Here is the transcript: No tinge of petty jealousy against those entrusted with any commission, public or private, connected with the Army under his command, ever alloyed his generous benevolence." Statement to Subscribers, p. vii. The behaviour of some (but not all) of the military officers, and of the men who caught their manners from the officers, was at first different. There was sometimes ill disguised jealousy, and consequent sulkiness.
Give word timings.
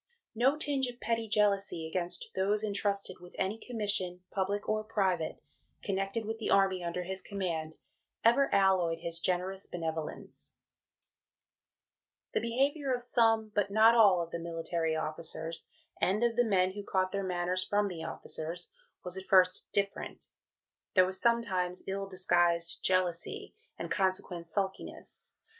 No 0.33 0.57
tinge 0.57 0.87
of 0.87 0.99
petty 0.99 1.27
jealousy 1.29 1.87
against 1.87 2.31
those 2.33 2.63
entrusted 2.63 3.19
with 3.19 3.35
any 3.37 3.59
commission, 3.59 4.23
public 4.31 4.67
or 4.67 4.83
private, 4.83 5.39
connected 5.83 6.25
with 6.25 6.39
the 6.39 6.49
Army 6.49 6.83
under 6.83 7.03
his 7.03 7.21
command, 7.21 7.75
ever 8.25 8.51
alloyed 8.51 8.97
his 8.97 9.19
generous 9.19 9.67
benevolence." 9.67 10.55
Statement 12.31 12.33
to 12.33 12.33
Subscribers, 12.33 12.33
p. 12.33 12.33
vii. 12.33 12.33
The 12.33 12.55
behaviour 12.79 12.93
of 12.95 13.03
some 13.03 13.49
(but 13.53 13.69
not 13.69 13.93
all) 13.93 14.23
of 14.23 14.31
the 14.31 14.39
military 14.39 14.95
officers, 14.95 15.67
and 16.01 16.23
of 16.23 16.35
the 16.35 16.45
men 16.45 16.71
who 16.71 16.83
caught 16.83 17.11
their 17.11 17.23
manners 17.23 17.63
from 17.63 17.87
the 17.87 18.03
officers, 18.03 18.71
was 19.03 19.15
at 19.17 19.25
first 19.25 19.71
different. 19.71 20.29
There 20.95 21.05
was 21.05 21.21
sometimes 21.21 21.83
ill 21.85 22.07
disguised 22.07 22.83
jealousy, 22.83 23.53
and 23.77 23.91
consequent 23.91 24.47
sulkiness. 24.47 25.35